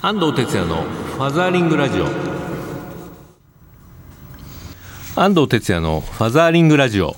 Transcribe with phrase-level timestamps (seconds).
[0.00, 2.06] 安藤哲也のファザーリングラジオ。
[5.20, 7.16] 安藤哲也のファザーリングラジオ。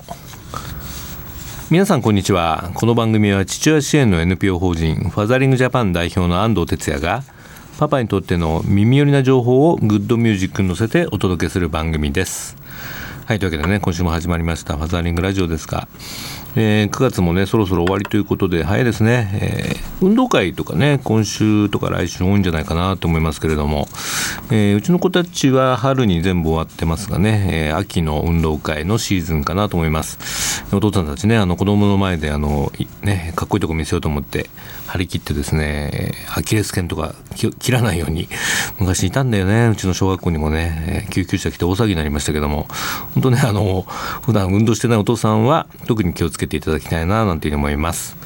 [1.69, 2.71] 皆さんこんにちは。
[2.73, 7.23] この番組は父親支援の NPO 法人ファザーリングジャパン代表の安藤哲也が
[7.77, 12.57] パパにとっての耳寄りな情報をグッドミュージックに乗せてお届けする番組です。
[13.25, 15.87] はいというわけでね今週も始まりましたファザーリングラジオですが
[16.55, 23.87] えー、9月もねそろそろ終わりということで早いですね、えー、運動会とかね今週とか来週多いんじゃないかなと思いますけれども、
[24.51, 30.65] えー、うちの子たちは春に全部終わってますがね、え秋の運動会のシーズンかなと思います。
[30.73, 34.49] お父さんたちねあの子供の前であのねかっこいいとこ見せようと思って
[34.87, 38.29] 張り切ってですねアキレス腱とか切らないように
[38.79, 42.67] 昔いたんだよねうちの小学校にもね救急車来て大騒ぎになりましたけども。
[43.13, 43.83] 本当ねあの
[44.21, 48.17] 普段運動してないお父さんは特に気をつけけていただきたいななんていうふうに思います。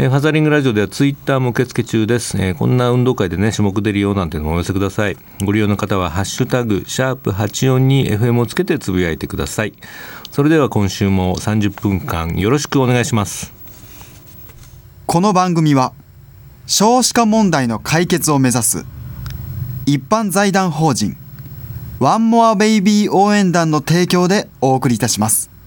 [0.00, 9.72] えファザリングラジオではツイッターも受付中です、えー、こんな運動会でね種目出るよなんていうのもお寄せくださいご利用の方はハッシュタグシャープ84に FM をつけてつぶやいてください
[10.30, 13.52] それでは今週も30分間よろしくお願いします
[15.08, 15.92] この番組は
[16.68, 18.86] 少子化問題の解決を目指す
[19.84, 21.16] 一般財団法人
[21.98, 25.57] ワンモアベイビー応援団の提供でお送りいたします。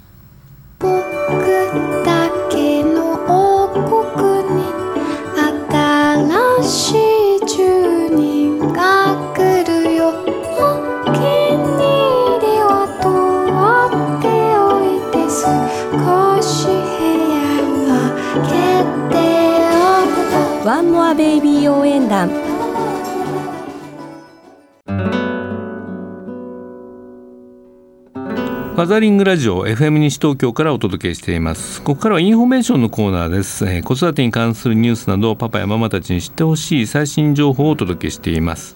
[28.81, 38.75] ファザリングラジオ FM 西東京からお届けしていますここからはインフォメーションのコーナーです、えー、子育てに関するニュースなどパパやママたちに知ってほしい最新情報をお届けしています、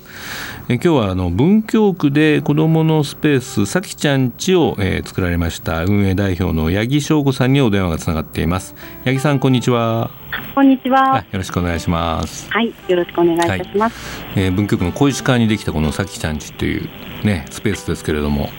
[0.69, 10.11] えー、今日はあの文京区で子どものスペースさきちゃんちを、えー、作られました運営代表の八木翔子さんにお電話がつながっています八木さんこんにちは
[10.53, 11.25] こんにちは。
[11.31, 12.49] よろしくお願いします。
[12.51, 14.21] はい、よろしくお願いいたします。
[14.21, 16.89] はい、えー、文京区の小石川にできたこのさきちゃんちという
[17.25, 18.49] ねスペースですけれども、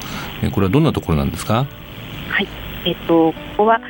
[0.42, 1.66] えー、これはどんなところなんですか？
[2.28, 2.48] はい、
[2.84, 3.80] えっ、ー、とここは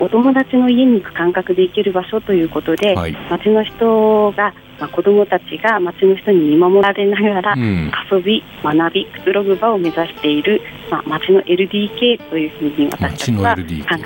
[0.00, 10.60] お友達の家に行く感覚で行ける場所ということで、はい、町の人が、まあ、子どもたちが町の人に見守られながら、うん、遊び、学び、くつろぐ場を目指している、
[10.90, 13.62] まあ、町の LDK というふうに私たちは考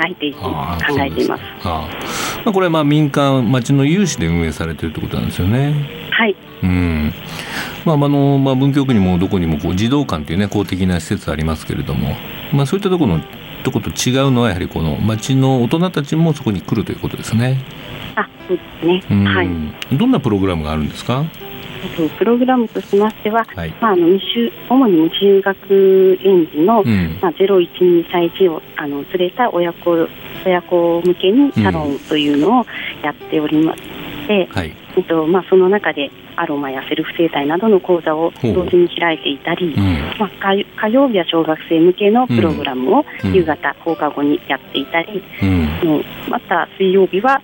[0.06, 0.50] えてい考
[1.00, 1.42] えています。
[1.64, 1.88] あ
[2.44, 5.74] まあ、これはまあ民間、町の有志で運営されているということなんですよね。
[6.10, 6.36] はい。
[6.62, 7.14] うん
[7.84, 12.14] まあ、あのまあ、文京区にもどこにもこう児童館という、ね、公的な施設ありますけれども、
[12.52, 13.24] まあ、そういったところの
[13.64, 17.58] とこと違うのはやはりこの町の大人たちもそこに来るということですね。
[18.16, 19.24] あ、そうですね。
[19.26, 19.96] はい。
[19.96, 21.24] どんなプログラムがあるんですか？
[22.18, 30.06] プログラムとしましては、はい、まあ、あの未就主に未就学園児の、うん、まあ、0、1、2歳児をあの連れた親子
[30.44, 32.66] 親子向けにサロンというのを
[33.02, 33.82] やっておりまし
[34.26, 40.30] て、うん、はい、えっとまあ、その中でアロマやセルフ整体などの講座を同時に開いていたり、うん、まあ、
[40.76, 47.40] 火曜日は小学生向けのプログラムを夕方放課後にやっていたり、うん、また水曜日は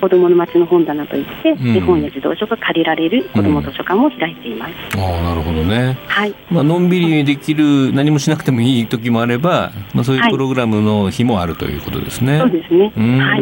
[0.00, 4.72] 子どもの街の本棚といって、うん、日本や児童書が借りられる子ども図書館も開いています。
[4.96, 5.98] うん、あなるほどね。
[6.06, 6.34] はい。
[6.50, 12.40] まあのんびりできる何もしなくてもいい時もあれば、まあそういうプログラムの日もあるということですね。
[12.40, 12.92] はい、そうですね。
[12.96, 13.36] は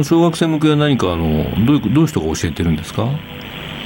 [0.00, 0.04] い。
[0.04, 3.08] 小学生向けは何かあのどういうどういう人が教えてるんですか？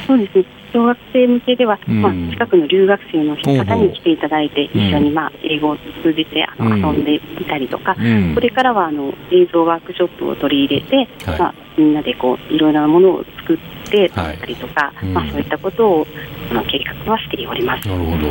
[0.06, 0.44] そうですね。
[0.72, 7.94] 小学生向けでは、うん、まあ、近くの留学生の方に来ていただいて、一緒に、まあ、英語を通じてあの、遊んでいたりとか、
[8.34, 10.96] これからはあの映像ワークショップを取り入れて、
[11.30, 13.58] はい、まあ、みんなでこういろいろなものを作っ
[13.90, 16.06] てたりとか、はい、まあ、そういったことを
[16.50, 17.88] あの計画はしております。
[17.88, 18.28] なるほど。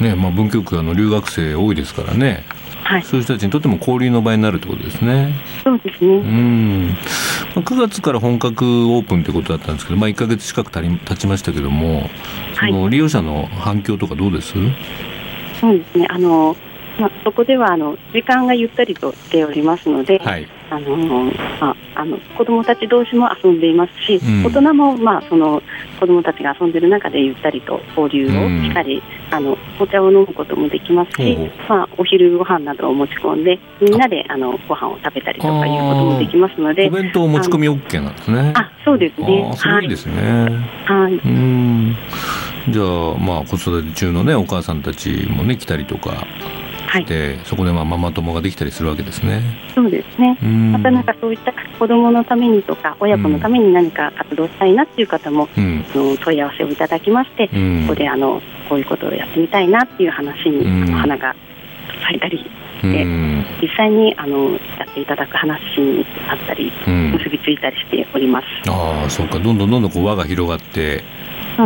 [0.00, 2.44] ねまあ、文京区あの留学生多いですからね、
[2.88, 5.34] はい、そういう人たちにとっても交流の場になるってことですね。
[5.62, 6.10] そうですね。
[6.10, 6.96] うん。
[7.54, 12.08] 9月から本格オープンということだったんですけど、まあ、1か月近くたり経ちましたけども、
[12.58, 14.54] その利用者の反響とかどうです、
[15.60, 16.56] そうですねあの、
[16.98, 25.62] まあ、そこではあの時間がゆったりとしておりますので、はい、あのまあ、あの子どもたち同士も遊んでいますし、うん、大人も、まあ、その
[26.00, 31.36] 子どもたちが遊んでいる中でゆったりと交流をしたり、うん、あのお茶を飲むこともできますし、
[31.68, 38.52] まあ、お昼ご飯などを持ち込んでみんなであのご飯を食べたりとかいうこともできますのでお弁当持ち込み OK なんですね。
[38.56, 39.52] あそうですね。
[39.56, 40.48] それいいですね。
[40.86, 41.96] はい、うん。
[42.70, 46.26] じゃあ、まあ、子育て中の、ね、お母さんたちも、ね、来たりとか
[46.88, 49.42] して、はい、そこでまあママ友ができたりするわけですね。
[49.74, 50.38] そうですね。
[50.72, 61.34] またなんかそういった子どものためにとか親子のために何か活動したいなっていう方も、うん、問い合わせをいただきまして、うん、ここであのこういうことをやってみたいなっていう話に、うん、花が
[62.02, 63.04] 咲いたりして
[63.60, 64.58] 実際にあのや
[64.88, 68.46] っていただく話にあったり、結びついたりしております。
[68.70, 69.38] ああそうか。
[69.38, 71.02] どんどんどんどんこう輪が広がって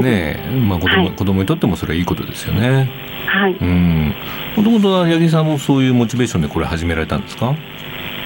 [0.01, 2.91] ねまあ子供、はい、子供にとってもそれはいいことですよね。
[3.27, 3.57] はい。
[3.61, 4.15] うん。
[4.57, 7.55] もともと八木さんもそういうモチベーションでこれ始められたんですか？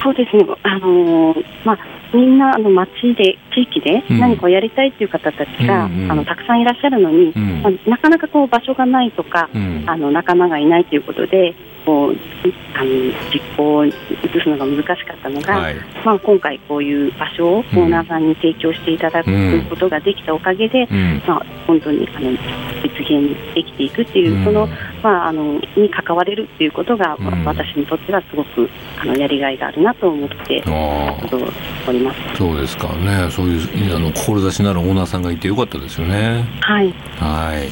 [0.03, 0.45] そうですね。
[0.63, 1.77] あのー、まあ
[2.13, 11.53] みんなあの町で地域で何かをやりたいという方たちが、うん、あのたくさんいらっしゃるのに、うん、まあ、なかなかこう場所がないとか、うん、あの仲間がいないということで
[11.87, 12.17] こう
[12.75, 12.89] あの
[13.33, 13.93] 実行を移
[14.43, 20.85] すのが難しかったのが、はい、まあ、今回、こういう場所をオーナーさんに提供していただくことができたおかげで、
[21.25, 22.37] まあ、本当にあの実
[23.09, 24.67] 現できていくっていう、その,、
[25.03, 30.63] まあ、あのに関われるっていうことが、私にとってはすごくあのやりがいがあるなと思って
[31.87, 32.19] おります。
[32.37, 36.45] そうですかねそういうあの志なるオーナーさんがいてよかったですよね。
[36.61, 37.69] はいはい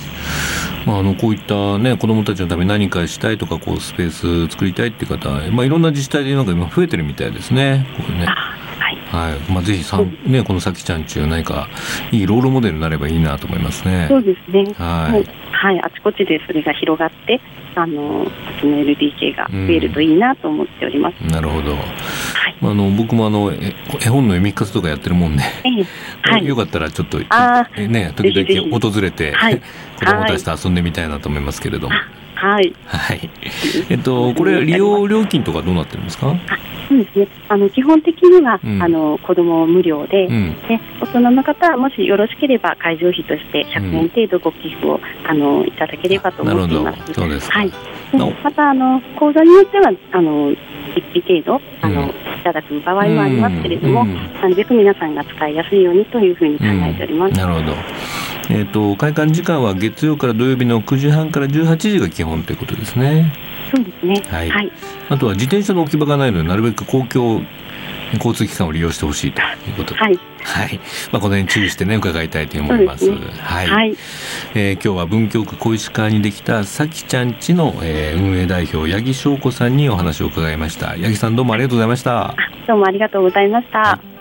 [0.85, 7.87] まあ、あのこういったね子どもたちのために何かしたいとかこうスペース作りたいっていう方、まあ、いろんな自治体でなんか今増えてるみたいですね。
[7.97, 8.27] これね
[8.93, 11.67] はいまあ、ぜひさん、ね、このさきちゃんちゅう何か
[12.11, 14.07] いいロールモデルになればいいなと思いますね。
[14.09, 14.63] そうですね。
[14.77, 15.45] はい。
[15.51, 17.41] はい、あちこちでそれが広がって、
[17.75, 18.25] あの、
[18.59, 21.15] その LDK が増えるといいなと思っております。
[21.21, 21.75] うん、なるほど。
[21.75, 22.55] はい。
[22.61, 23.73] あの、僕もあの、絵
[24.09, 25.85] 本の読み活とかやってるもんで、ええ、
[26.29, 29.61] はい、よかったらちょっと、ね、時々訪れて、はい、
[29.97, 31.95] 子供たちと遊んでみたいなと思いますけれども。
[32.35, 32.73] はい。
[32.85, 33.29] はい。
[33.89, 36.35] えっと、これ利用料金とかどうなってるんですか？
[36.87, 37.27] そうですね。
[37.49, 47.13] あの基本的には、うん、あの子供無料で、うん、で大人の方はもしよろしければ会場費として100円程度ご寄付を、あのいただければと思っています。
[47.13, 47.71] そうですはい。
[48.43, 50.51] またあの講座によってはあの
[50.95, 57.33] 一費程度あの、うん、いただく場合もありますけれども、なるべく皆さんが使いやすいようにというふうに考えております。
[57.33, 57.73] なるほど。
[58.49, 63.33] えーと、開館時間は月曜から土曜日の9時半から18時が基本ということですね。
[63.73, 64.71] そうですね、はい、はい、
[65.09, 67.41] あとは自転車の置き場がないのでなるべく公共
[68.13, 70.79] 交通機関を利用してほしいということで、はい、はい、
[71.11, 73.05] まあ、この辺注意してね伺いたいと思います。
[73.05, 73.95] すね、はい、はい、
[74.53, 80.89] えー、今日は文京区小石川にできたさきちゃんちの、えー、運営代表八木翔子さんにお話を伺いました。
[80.89, 82.35] 八木さんどうもありがとうございました。
[82.67, 83.79] どうもありがとうございました。
[83.79, 84.14] はい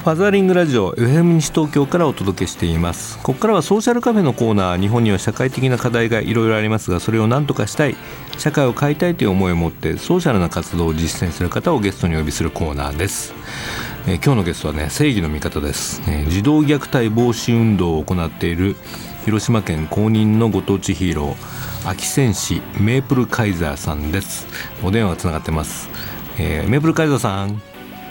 [0.00, 3.18] ファザーリングラジオ FM 西東京からお届けしています。
[3.18, 7.94] ここからはソーシャルカフェのコーナー日本には社会的な課題がいろいろありますがそれを何とかしたい
[8.38, 13.34] 社会を変えたいという思いを持ってソーシャルな活動を実践する方をゲストにお呼びするコーナーです、
[14.06, 18.76] えー、今日のゲストはね正義の味方です、えー、児童虐待防止運動を行っている
[19.26, 24.46] 広島県公認のご当地ヒーロー秋戦士メープルカイザーさんです。
[24.82, 25.90] お電話がつながってます、
[26.38, 27.69] えー、メープルカイザーさん。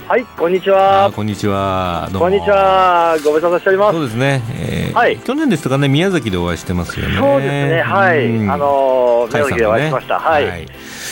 [0.10, 1.12] はい、こんにちは。
[1.16, 2.10] こんにちは。
[2.12, 3.16] こんにちは。
[3.24, 3.94] ご無沙汰しております。
[3.96, 4.42] そうですね。
[4.56, 5.20] えー、はい。
[5.20, 7.16] 去年ですとかね、宮崎でお会いしてますよね。
[7.16, 7.82] そうですね。
[7.84, 8.26] はい。
[8.50, 10.20] あのー、宮崎でお会いしました。
[10.20, 10.48] はい。
[10.48, 10.66] はい、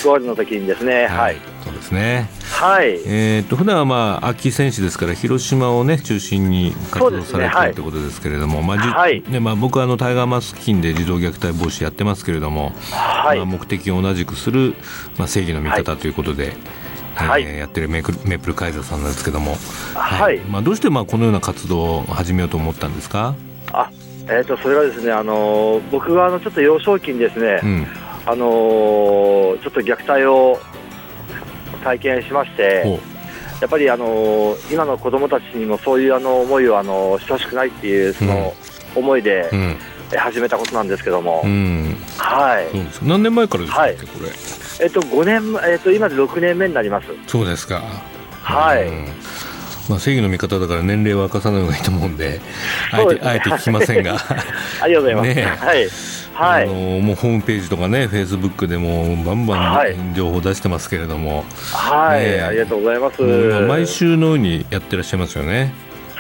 [0.04, 1.06] ゴールの時にですね。
[1.06, 1.38] はい。
[1.64, 2.28] そうですね。
[2.50, 3.00] はい。
[3.06, 13.38] えっと普段はまあ秋選手ですから広島をね中心に活動されてるってことですけれども、まあはい、ねまあ僕はあのタイガーマスク金で児童虐待防止やってますけれども、はい。
[13.38, 14.74] まあ目的を同じくする
[15.20, 16.48] まあ正義の味方ということで。
[16.48, 16.58] はい、
[17.20, 19.56] えー、やってるメーメープルカイザーさんなんですけども、
[19.96, 23.36] はい、まあ、どうしてまあこのような活動を始めようと思ったんですか？
[23.72, 23.92] あ、
[24.28, 27.88] えーと、それがですね、あのー、僕があのちょっと幼少期にですね、うん、
[28.26, 30.60] あのー、ちょっと虐待を
[31.84, 33.00] 体験しまして、
[33.62, 38.54] やっぱり、あのー、今の子どもたちにもそういうあの思いを、あのしてほしくないっていうその
[38.96, 39.76] 思いで、うん
[40.16, 42.68] 始めたことなんですけども、うん、はい、
[43.06, 44.30] 何年前からですか、はい、これ。
[44.80, 47.08] えっと、5年、えっと、今で6年目になります。
[47.28, 47.82] そうですか。
[48.42, 48.90] はい。
[49.90, 52.42] まあ、正義の味方だから年齢は明かさない方がいいと思うんで、
[52.92, 54.18] あえて、ね、あえて聞きませんが。
[54.82, 55.36] ありがとうございます。
[55.36, 55.90] ね、はい。
[56.34, 63.22] はい、あのもうホームページとかね、フェイスブックでもバンバン情報出してますけれども、はい、ね、ありがとうございます。
[63.22, 65.74] 毎週のようにやってらっしゃいますよね。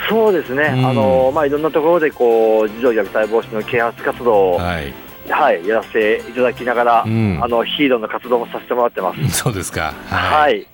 [0.10, 4.94] そうですね、うん、あのまあ、いろんなところでこう児童虐待防止の啓発活動を、はい。
[5.30, 9.30] はい、やらせていただきながら、うん、あのヒーローの活動もさせてもらってます。
[9.32, 9.94] そうですか。
[10.06, 10.54] はい。
[10.54, 10.68] はい、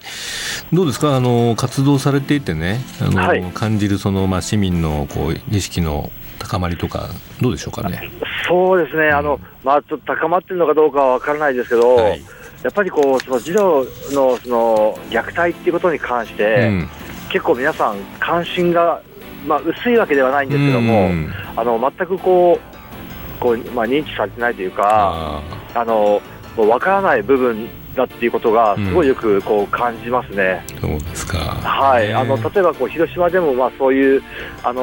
[0.72, 7.10] どうですか、あの活動されていてね、あの、はい、感じるそのまあ市民のこう意識の高まりとか
[7.42, 8.12] どうでしょうかね？
[8.48, 12.22] そうですね、うん、あのまあちょっと高まってるのかどうかはわからないですけど、はい、
[12.62, 16.89] やっぱりこうその児童のその虐待っていうことに関して、うん、
[17.32, 19.01] 結構皆さん関心が
[19.46, 21.10] まあ、薄いわけではないんですけども、
[21.56, 25.42] あの全くこうこう、まあ、認知されてないというか、
[25.74, 26.22] あの
[26.56, 30.64] もう分からない部分だっていうことがすごいよくこう感じますね。
[30.82, 31.38] うん、そうですか。
[31.38, 32.14] はい。
[32.14, 34.24] あの例えばこう広島でもまあそういう
[34.64, 34.82] あの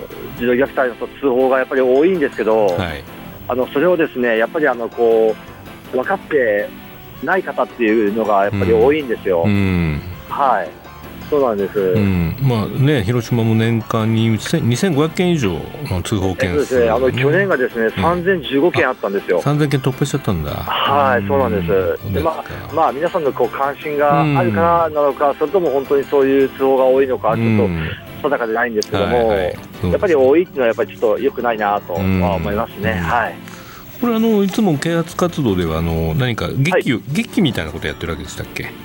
[0.00, 0.02] ー、
[0.38, 3.04] 児童虐待の通報がやっぱり多いんですけど、はい、
[3.48, 5.34] あのそれをですねやっぱりあのこ
[5.92, 6.68] う分かって
[7.22, 9.44] ない方っていうのがやっぱり多いんですよ。
[9.46, 10.83] うん、はい。
[11.34, 15.58] そうなんです、うん、まあね、広島も年間に2500件以上
[15.90, 19.42] の通報件数、ね、あの去年がですね、うん、3015件あったんですよ。
[19.42, 20.52] 3000件突破しちゃったんだ。
[20.52, 22.12] はい、そうなんです。
[22.12, 27.56] でまあ、まあ、皆さんのこう関心があるからなのか、それとも本当にそういう通報が多いのか、ちょっ
[28.22, 29.56] と定かでないんですけども、はいはい、
[29.90, 31.98] やっぱり多いっていうのは、やっぱりちょっとよくないなとは
[32.36, 32.92] 思いますね。
[32.92, 33.34] はい。
[34.00, 38.83] これあのいつも啓発活動ではあの何か劇,、はい、劇みたいなことやってるわけでしたっけ？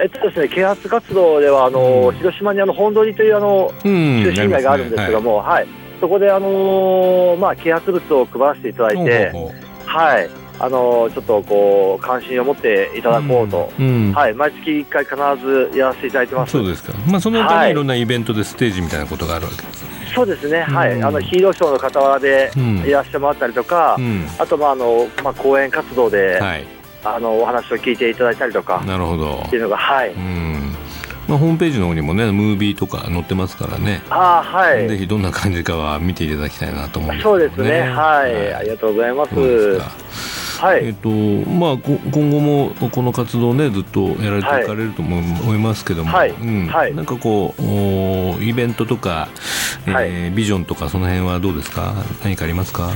[0.00, 5.68] えっとですね、啓発活動ではあの、うん、広島にあの本通りというあの、うん、中心街があるんですけども、ね、はい、はい、
[6.00, 9.32] そこであのまあ啓発物を配らせていただいて、
[9.86, 16.52] はい、あのちょっとこう関心を持っていただこうと、うんうん、はい、毎月1回必ずやらせていただいてます。
[16.52, 17.74] そうですか、まあ、その他にい。
[17.74, 19.88] ろんなイベントでステージみたいなことがあるわけですね。
[20.14, 22.50] そうですね、はい、あのヒーローショーの傍らで
[22.86, 23.96] いらしてもらったりとか、
[24.38, 26.66] あと、まああのまあ、講演活動で、はい、
[27.16, 29.42] あのお話を聞いていただいたりとか、なるほど。
[29.46, 30.12] っていうのが、はい。
[30.12, 30.74] うん。
[31.28, 34.00] まあ、ホームページの方にもねムービーとか載ってますからね。
[34.08, 39.34] あ、はい、ぜひどんな感じかは見ていただきたいなと思うんです、ね、そうですね、はい、はい、ありがとうございます。
[40.58, 45.58] はい、えっ、とまあ今後もこの活動ねずっとやられていかれると思い。
[45.58, 46.30] ますけども、はい。
[46.30, 46.66] うん。
[46.66, 49.28] はい、なんかこうイベントとか、
[49.86, 51.92] えー、ビジョンとかその辺はどうですか？
[52.24, 52.90] 何かありますか？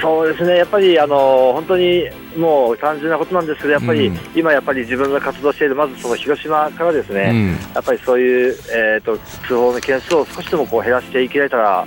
[0.00, 2.04] そうですね、やっぱりあの本当に
[2.36, 11.86] もう単純なことなんですけど、やっぱり、うん、今、やっぱり自分が活動している、まずその広島からですね、うん、やっぱりそういう、えーと、通報の件数を少しでもこう減らしていけたら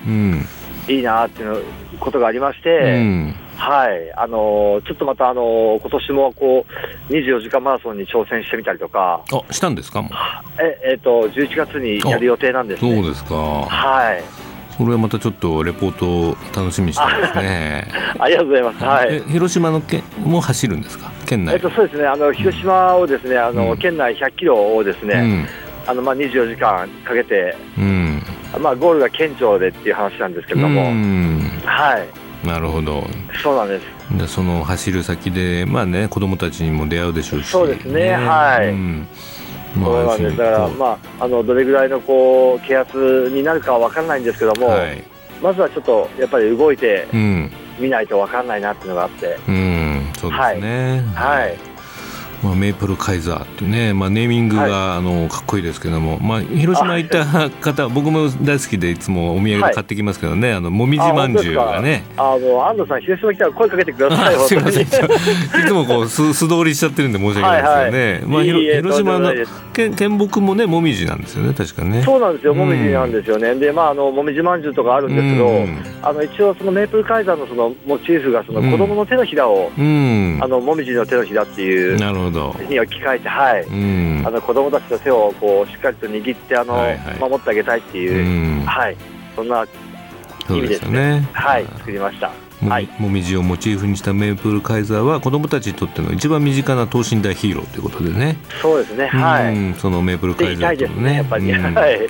[0.87, 1.63] いいなっていう
[1.99, 3.35] ことがありまして、うん。
[3.61, 6.65] はい、あのー、ちょっとまた、あのー、今年もこ
[7.09, 10.03] う24時間マラソンに挑戦してみたりとか、あしたんですか
[10.59, 13.35] え、えーと、11月にやる予定なんです、ね、そうですか。
[13.35, 14.40] はい。
[14.81, 17.87] それはまたちょっとレポートを楽しみにしてますね。
[18.17, 18.83] ありがとうございます。
[18.83, 19.21] はい。
[19.31, 21.11] 広島の県も走るんですか？
[21.27, 21.53] 県内。
[21.53, 22.07] えっとそうですね。
[22.07, 25.47] あの広島をですね、あの、うん、県内100キロをですね、うん、
[25.85, 28.23] あのまあ24時間かけて、うん、
[28.59, 30.81] まあゴールが県庁でっていう話なんですけれども、
[31.63, 32.47] はい。
[32.47, 33.07] なるほど
[33.43, 39.07] そうなんですでその走る先でまあね子供たちにも出会うでしょうしそうですね、ね、はい、うんまあ、
[39.73, 45.03] そうなんですだから、まあ、あのどれぐらいのこう啓発になるかは分からないんですけども、はい、
[45.41, 47.07] まずはちょっとやっぱり動いて
[47.79, 51.01] みないと分からないなっていうのがあって、うん、そうですね。
[51.15, 51.70] はい、はい
[52.43, 62.03] まあ、メープルカイザーっていうね、まあ、ネーミングが、はい、あのかっこいいですけども、まあ、広島行った方僕も大好きでいつもお土産で買ってきますけどね、はい、あのもみじまんじゅうがね。
[62.17, 64.83] あの安藤さん広島来たら声かけてください すみません。
[64.83, 64.85] い
[65.67, 69.33] つもこう 素素通りしちゃってるんで申し訳ないですよね、はいはい、まあ、広島の
[69.73, 72.01] 県県木もねもみじなんですよね確かね。
[72.03, 82.30] そうなんですよもみじなんですよね、うん、でまああのもみじまんじゅうとかあるんですけど、うん、あの一応そのメープルカイザーのそのモチーフがその子供の手のひらを、うん、あのもみじの手のひらっていうなるほど
[82.69, 88.97] に置き換えてはい、うん、あの子供たちの手をこうしっかりと握ってあの、はいはい、守ってあげたいっていう、はい。
[89.35, 89.65] そんな
[90.49, 91.65] 意味ですね、ね、はい。
[91.65, 92.31] 作りました。
[92.67, 98.37] はい、もみじをモチーフにしたメープルカイザーは子どもたちにとっての一番身近な等身大ヒーローということでね。
[98.61, 99.07] そうですね。
[99.07, 102.09] はい、そのメープルカイザーとのね、ね、やっぱり、うん、 はい。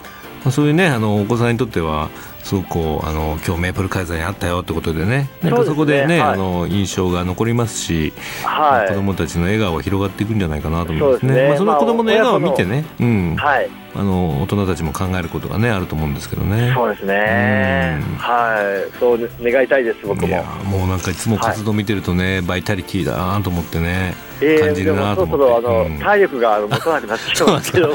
[0.49, 2.09] そういうねあのお子さんにとっては
[2.43, 5.29] すごくこうあの今日メープルカイザーにあったよってことでね。
[5.41, 11.33] なんかそこでね、ねはい、あの印象が残りますし、はい、子どもたちの笑顔が広がっていくんじゃないかなと思いますね。
[11.33, 16.73] そ、ね、まあ、その子どもの笑顔を見てね、うん、はい、あの大人たちも考えることがねあると思うんですけどね。
[16.75, 18.01] そうですね。
[18.17, 20.27] はい、そう願いたいです僕も。
[20.27, 24.15] いやもうなんかいつも活動見てるとね、バイタリティだなと思ってね。
[24.59, 27.89] 感じるなと思って、えー、そろそろあの、うん、体力が持たなくなってきてますけど。
[27.89, 27.93] は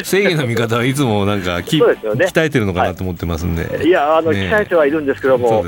[0.00, 5.64] い、正義の味方はいつもなんかき、ね、鍛えてるのかなと思ってますんで、い、やあの、ね、鍛えてはいるんですけども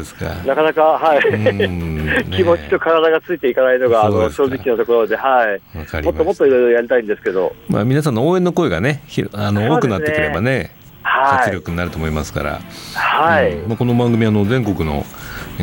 [0.47, 12.61] なかなか、はい、 ね、気持ちと体がついていかないのがあの正直なところで、はい、もっともっといろいろやりたいんですけど、まあ、皆さんの応援の声がねあの多くなってくればね、活力になると思いますから、
[12.95, 15.05] はい、うん、この番組あの全国の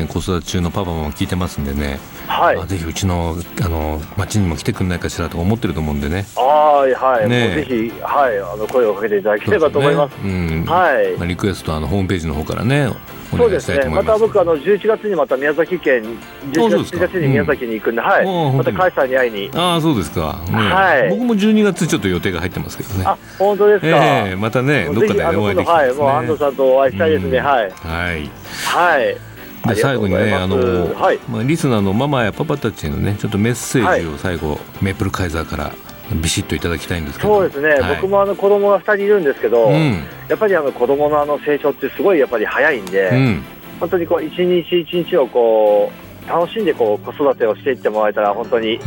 [0.09, 6.25] 子育て中のパパも聞いてますんでね、はい、ぜひうちのあの町にも来てくんないかしらと思ってると思うんでね。
[6.35, 10.15] はいはい、ね、ぜひはいあの声をかけていただければと思います。
[10.17, 11.17] すね、うん、はい。
[11.17, 12.89] まあリクエストあのホームページの方からね
[13.31, 16.03] そうですね、また僕、あの11月にまた宮崎県、
[16.51, 19.51] 11月に宮崎に行くんで、はい、また甲斐さんに会いに。
[19.53, 23.03] ああ、そうですか、はい、僕も12月ちょっと予定が入ってますけどね。
[23.05, 27.71] あ本当ですか、えー、またね、どっかでお会いできはい、もう安藤さんとお会いしたいですね、はい。
[27.71, 28.29] はい。
[28.65, 29.34] はい
[29.67, 31.19] で最後にねあの、はい。
[31.29, 35.73] まあ、リスナーのママやパパたちへのねちょっとメッセージを最後、はい、メープルカイザーから
[36.13, 37.35] ビシッといただきたいんですけど。
[37.35, 43.43] そうですね、はい、僕もあの子供が2人いるんですけど、うん、やっぱりあの子供のあの成長ってすごいやっぱり早いんで、うん、
[43.79, 48.79] 本当にこう一日一日をこう楽しんでこう子育てをしていってもらえたら本当に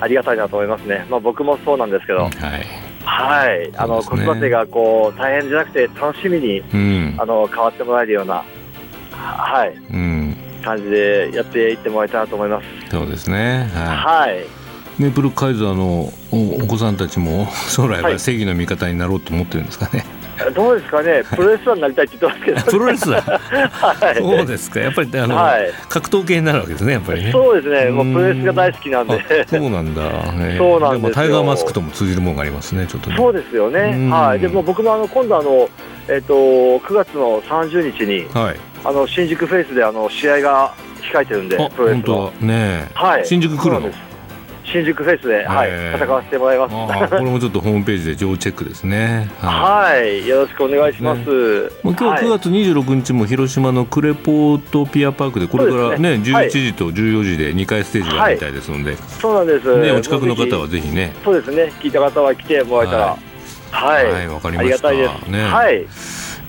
[0.00, 2.30] ありがたいなと思いますね、うん、まあ、僕もそうなんですけど、はい、
[3.04, 8.44] はい、あの、ね、子育てがこう大変じゃなくて楽しみに、うん、あの変わってもらえるような、
[9.22, 12.66] はい、うん、感じでやっていってもらいたいなと思います。
[12.90, 13.70] そうですね。
[13.74, 14.46] はい、はい。
[14.98, 20.04] メープルカイザーのお子さんたちも 将来は正義の味方になろうと思ってるんですかね。
[20.54, 27.32] どうですかね、プロレスラーになりたいって言ってますけど、プロレスラー、はい、そうですか、やっぱりあの、はい、格闘系になるわけですね、やっぱりね。
[27.32, 29.46] そうですね、もうプロレスが大好きなんで。
[29.46, 35.68] そうなんだ、 ね、そうなんでもタイガーマスクとも通じるものがありますね、ちょっと、ね、そうですよね、はい、でも僕もあの今度あの、
[36.08, 40.74] えっと、9月の30日に、はい、あの新宿フェイスであの試合が
[41.12, 42.32] 控えてるんで、プロレスの。
[42.40, 43.90] ねはい、新宿来るの？
[44.72, 47.08] 新宿フェイスで、はい、戦わせてもらいます。
[47.10, 49.30] これもちょっとホームページで上チェックですね。
[49.38, 51.20] はい、よろしくお願いします。
[51.20, 59.76] ね、今日9月26日も広島のクレポートピアパークでこれからねね11時と14時で2回ステージがあるみたいですので、そうなんです。
[59.78, 61.12] ねお近くの方はぜひね。
[61.22, 61.70] そうですね。
[61.80, 63.16] 聞いた方は来てもらえたら、
[63.70, 64.90] はい、はい、わ、かりました。
[64.90, 65.06] ね、
[65.44, 65.86] はい。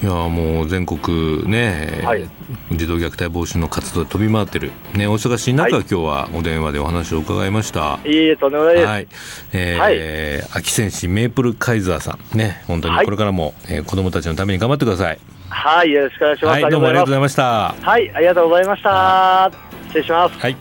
[0.03, 2.29] いやもう全国ね、はい、
[2.73, 7.99] 児童虐待防止の活動で飛び回ってる、ね、お忙しい中、はい、今日はお電話でお話を伺いました。
[8.03, 8.85] いいえ、とんでもないです。
[8.85, 9.07] はい。
[9.53, 9.91] えー、は
[10.57, 15.19] い、秋戦士メープルカイザーさん、ね、本当にこれからも、はい、えー、子供たちのために頑張ってください。
[15.47, 16.63] はい、よろしくお願いします。
[16.63, 17.75] はい、どうもありがとうございました。
[17.79, 19.49] はい、ありがとうございました。
[19.87, 20.37] 失礼します。
[20.37, 20.57] はい。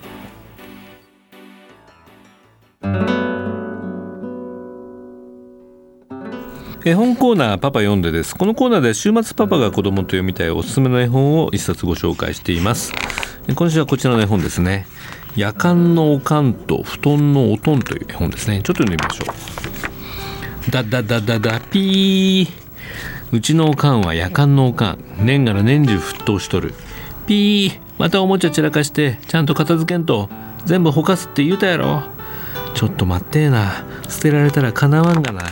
[6.85, 8.35] 絵本コーナーパパ読んでです。
[8.35, 12.93] このコーナーで週末パパが子供と読みたいおすすめの絵本を一冊ご紹介しています。
[13.55, 14.87] 今週はこちらの絵本ですね。
[15.37, 18.63] 夜間のおかんと布団のおとんという絵本ですね。
[18.65, 19.27] ちょっと読んでみましょ
[20.69, 20.71] う。
[20.73, 23.37] だだだだだピー。
[23.37, 24.99] うちのおかんは夜間のおかん。
[25.21, 26.75] 年がら年中沸騰しとる。
[27.29, 27.81] ピー。
[27.97, 30.29] またおもちゃ散らかしてちゃんと片付けんと。
[30.65, 32.03] 全部ほかすって言うたやろ。
[32.75, 33.85] ちょっと待ってえな。
[34.09, 35.43] 捨てられたらかなわんがな。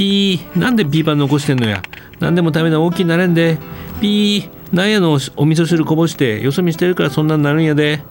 [0.00, 1.82] ピー、なんでピーパン残してんのや。
[2.20, 3.58] なんでもダメな大きいなれんで。
[4.00, 8.02] ピー、なんやのお味噌汁こぼしてよそ見してるからそんなんなるんやで。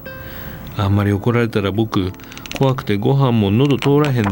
[0.77, 2.11] あんまり怒られたら僕、
[2.59, 4.29] 怖くてご飯も喉通らへんで。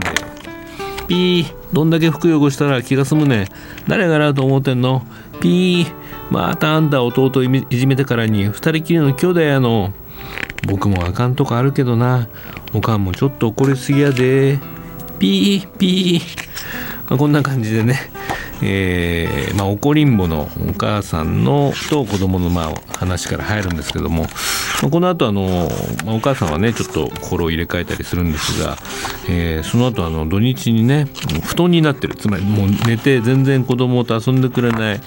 [1.07, 3.47] ピー、どんだけ服汚したら気が済むねん。
[3.87, 5.01] 誰がなと思ってんの
[5.41, 5.91] ピー、
[6.29, 9.93] またあんた弟いじめてからに二人きりの兄弟やの。
[10.67, 12.27] 僕もあかんとこあるけどな。
[12.75, 14.59] おかんもちょっと怒りすぎやで。
[15.17, 16.47] ピー、ピー。
[17.09, 18.11] まあ、こんな感じでね、
[18.61, 24.29] えーまあ、怒りんぼのお母さんのと子供のまあ話から入るんですけども、ま
[24.87, 25.69] あ、この後あの、
[26.05, 28.77] まあ、お母さんはねちょっと心を入れ替えたりするんですが、
[29.29, 31.05] えー、その後あの土日にね
[31.43, 35.01] 布団になってるつまりもう寝て全然子供と遊んでくれない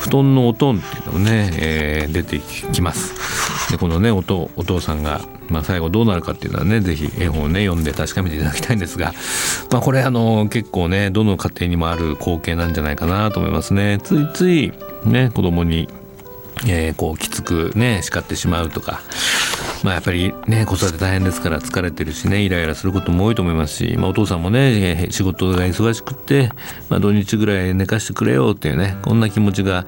[0.00, 3.47] 布団のおとんっていうのもね、えー、出てきます。
[3.70, 9.12] でこのねお父お父さんがまあ、最後どうなるかっていうのはね是非絵本をね読んで確かめていただきたいんですが、
[9.70, 13.98] まあ、これあの結構ねどの家庭にもある光景なんじゃないかなと思いますね。
[14.02, 14.72] ついつい
[15.04, 15.88] ね子供に
[16.66, 19.00] えー、こうきつくね叱ってしまうとか
[19.84, 26.50] まあ、やっぱりね子育て大変ですから疲れてるしねイライラすることも多いと思いますし、まあ、お父さんもね仕事が忙しくって、
[26.88, 29.86] まあ、土日ぐらい寝かしてくれよっていうねこんな気持ちが、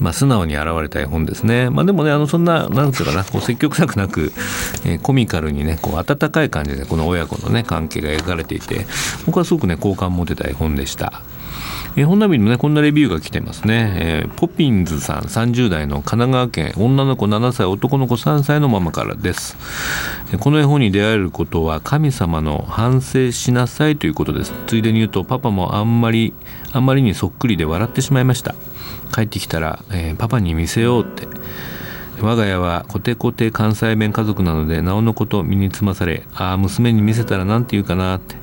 [0.00, 4.32] まあ、素直に現れた絵本ですね、まあ、でもねあのそんななんていうかなこう積極臭くなく、
[4.84, 8.86] えー、コミカルにねこう温かい感じでこの親子のね関係が描かれていて
[9.26, 11.22] 僕はすごくね好感持てた絵本でした。
[11.96, 19.56] えー、本並のねこんなレビューが来てますね、えー、ポピンズさん30代の神奈川県女の子7歳男の子3歳のママからです、
[20.32, 24.52] えー、この絵本に出会えることは神様の反省しなさいということです。
[24.66, 26.34] ついでに言うとパパもあんまり
[26.72, 28.54] あんまりにそっくりで笑ってしまいました。
[29.14, 31.28] 帰ってきたら、えー、パパに見せようって。
[32.20, 38.41] 我が家はコテコテ関西弁家族なのでなおのこと身につまされああ娘に見せたら何て言うかなって。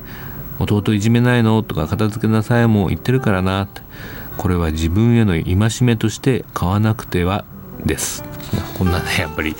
[0.60, 1.62] 弟いじめないの？
[1.62, 3.68] とか片付けなさいも言ってるからな
[4.36, 7.44] これは自分への戒めとして買わなくては
[7.84, 8.24] です。
[8.76, 9.54] こんなねやっぱり、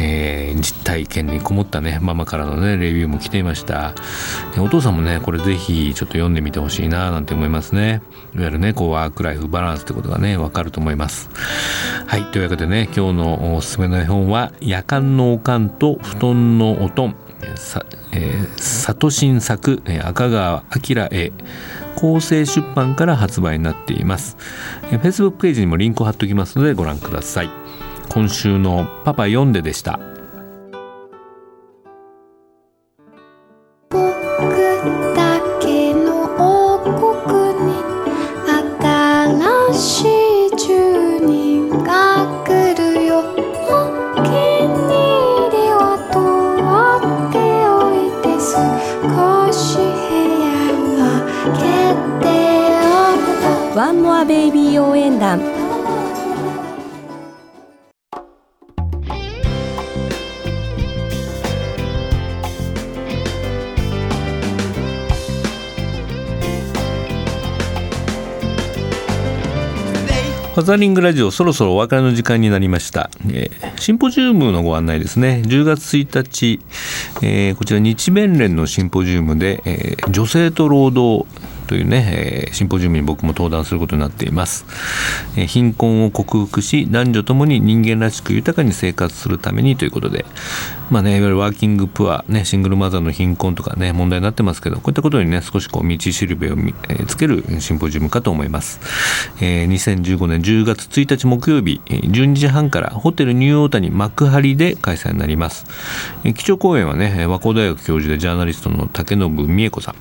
[0.00, 3.94] えー、実体験にこもったねママからのねレビューも来ていました。
[4.58, 8.02] お父さんもねこれぜひちょっと読んでみてほしいななんて思いますね。
[8.34, 11.30] いわゆるねこうワークライフバランスってことがねわかると思います。
[12.06, 17.16] はいというわけでね今日のおすすめの絵本は夜間のおかんと布団のおとん
[17.56, 21.32] さ、えー、里新作赤川明絵
[21.96, 24.36] 構成出版から発売になっています。
[24.90, 27.50] Facebook ページにもリンクを貼っておきますのでご覧ください。
[28.08, 30.13] 今週のパパ読んででした。
[70.54, 75.42] ファザリングラジオそろそろお別れの時間になりました、えー、シンポジウムのご案内ですね。
[75.44, 76.60] 10月1日、
[77.22, 81.26] えー、こちら日弁連のシンポジウムで、えー、女性と労働
[81.74, 84.64] というね、えー、シンポジウムに僕も登壇することになっています、
[85.36, 90.24] えー、貧困を克服し男女ともに人間らしく豊かに生活するためにということで。
[90.90, 98.80] まあねいわゆるワーキングプアねシングルマザーの貧困とかね問題になってますけどこういったことにね少しこう道しるべを、えー、つけるシンポジウムかと思います、
[99.40, 105.64] えー、2015年10月1日木曜日12時半からホテルニューオータニ幕張で開催になります、
[106.22, 109.94] えー、基調講演はね和光大学教授でジャーナリストの竹信美恵子さん。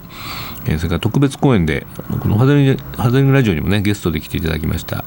[0.66, 1.86] えー、それから特別公演で
[2.22, 5.06] このハザリハザリングラジオにもねゲストで来ていただきました、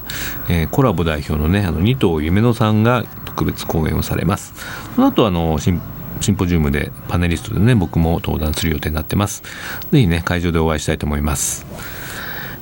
[0.49, 4.53] えー、コラボ代表のねあの二藤夢乃さんが特別公演をされます。
[4.95, 5.81] その後あのシン
[6.19, 9.43] シンポジウムでパネリストでね僕も登壇する予定になってます。
[9.91, 11.65] 是非ね会場でお会いしたいと思います。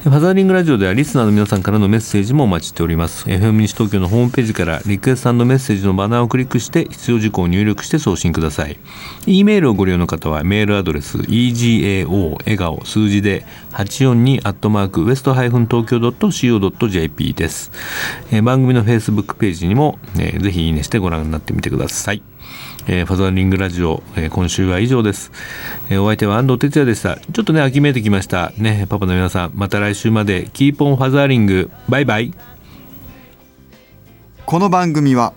[0.06, 3.26] ファザーリングラジオではリスナーの皆さんからのメッセージもお待ちしております。
[3.26, 8.78] FM 西東京のホームページからリクエストメッセージのバナーをクリックして必要事項を入力して送信ください。
[9.26, 17.72] E メールをご利用の方はメールアドレス egao 笑顔数字で842アットマークウエストハイフン東京 .co.jp です。
[18.30, 22.22] えー、番組の Facebook ページにも、えー、ぜひいいねしてご覧になってみてください。
[22.88, 25.32] えー、ファザーリングラジオ、えー、今週は以上です、
[25.89, 27.17] えー、お相手は安藤哲也でした。
[27.17, 28.52] ちょっとね秋めいてきました。
[28.58, 30.50] ねパパの皆さんまた来週まで。
[30.54, 31.71] Keep on fathering。
[31.89, 32.34] バイバイ。
[34.45, 35.34] この番組は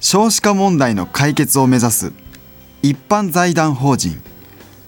[0.00, 2.12] 少子化問題の解決を目指す
[2.82, 4.22] 一般財団法人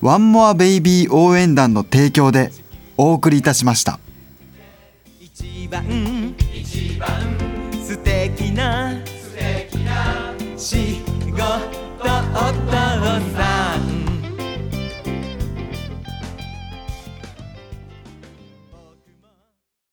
[0.01, 2.51] ワンモアベイビー応援団の提供で
[2.97, 4.01] お送りいたしました。
[5.21, 5.85] 一番
[6.55, 7.09] 一番
[7.83, 10.34] 素敵な素敵な
[10.65, 12.73] 仕事お父
[13.37, 14.04] さん